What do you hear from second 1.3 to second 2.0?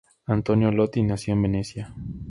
en Venecia.